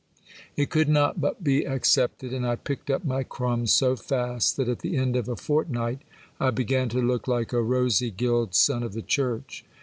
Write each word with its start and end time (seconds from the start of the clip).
It 0.57 0.71
could 0.71 0.89
not 0.89 1.21
but 1.21 1.43
be 1.43 1.63
accepted; 1.63 2.33
and 2.33 2.43
I 2.43 2.55
picked 2.55 2.89
up 2.89 3.05
my 3.05 3.21
crumbs 3.21 3.71
so 3.71 3.95
fast 3.95 4.57
that 4.57 4.67
at 4.67 4.79
the 4.79 4.97
end 4.97 5.15
of 5.15 5.29
a 5.29 5.35
fortnight 5.35 5.99
I 6.39 6.49
began 6.49 6.89
to 6.89 6.99
look 7.03 7.27
like 7.27 7.53
a 7.53 7.61
rosy 7.61 8.09
gilled 8.09 8.55
son 8.55 8.81
of 8.81 8.93
the 8.93 9.03
church. 9.03 9.63